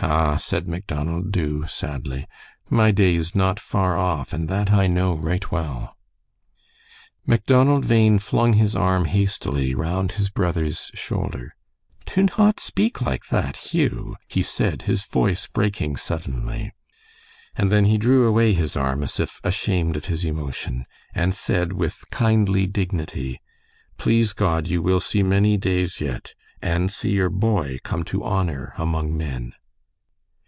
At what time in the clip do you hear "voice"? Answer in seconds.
15.04-15.48